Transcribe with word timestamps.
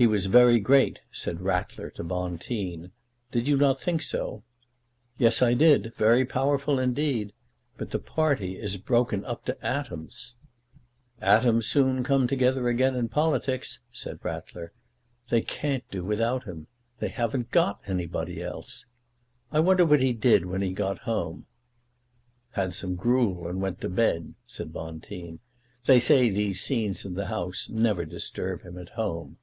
"He 0.00 0.06
was 0.06 0.24
very 0.32 0.60
great," 0.60 1.00
said 1.12 1.42
Ratler 1.42 1.90
to 1.90 2.02
Bonteen. 2.02 2.90
"Did 3.32 3.46
you 3.46 3.58
not 3.58 3.82
think 3.82 4.00
so?" 4.00 4.42
"Yes, 5.18 5.42
I 5.42 5.52
did, 5.52 5.94
very 5.94 6.24
powerful 6.24 6.78
indeed. 6.78 7.34
But 7.76 7.90
the 7.90 7.98
party 7.98 8.58
is 8.58 8.78
broken 8.78 9.26
up 9.26 9.44
to 9.44 9.62
atoms." 9.62 10.36
"Atoms 11.20 11.66
soon 11.66 12.02
come 12.02 12.26
together 12.26 12.66
again 12.66 12.94
in 12.96 13.10
politics," 13.10 13.80
said 13.92 14.20
Ratler. 14.24 14.72
"They 15.28 15.42
can't 15.42 15.84
do 15.90 16.02
without 16.02 16.44
him. 16.44 16.66
They 16.98 17.08
haven't 17.08 17.50
got 17.50 17.82
anybody 17.86 18.42
else. 18.42 18.86
I 19.52 19.60
wonder 19.60 19.84
what 19.84 20.00
he 20.00 20.14
did 20.14 20.46
when 20.46 20.62
he 20.62 20.72
got 20.72 21.00
home." 21.00 21.44
"Had 22.52 22.72
some 22.72 22.94
gruel 22.94 23.46
and 23.46 23.60
went 23.60 23.82
to 23.82 23.90
bed," 23.90 24.32
said 24.46 24.72
Bonteen. 24.72 25.40
"They 25.84 26.00
say 26.00 26.30
these 26.30 26.62
scenes 26.62 27.04
in 27.04 27.12
the 27.16 27.26
House 27.26 27.68
never 27.68 28.06
disturb 28.06 28.62
him 28.62 28.78
at 28.78 28.88
home." 28.90 29.36